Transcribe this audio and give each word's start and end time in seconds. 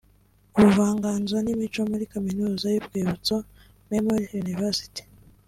ubuvanganzo 0.57 1.35
n’imico 1.45 1.79
muri 1.91 2.03
Kaminuza 2.13 2.65
y’Urwibutso 2.69 3.35
(Memorial 3.91 4.33
University) 4.45 5.03